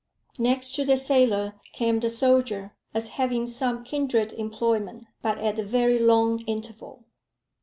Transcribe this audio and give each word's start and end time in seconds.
Next 0.39 0.73
to 0.73 0.83
the 0.83 0.97
sailor 0.97 1.61
came 1.73 1.99
the 1.99 2.09
soldier, 2.09 2.75
as 2.91 3.09
having 3.19 3.45
some 3.45 3.83
kindred 3.83 4.33
employment; 4.33 5.05
but 5.21 5.37
at 5.37 5.59
a 5.59 5.63
very 5.63 5.99
long 5.99 6.41
interval. 6.47 7.03